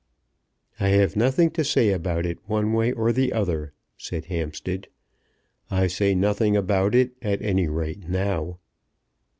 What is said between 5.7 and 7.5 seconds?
say nothing about it, at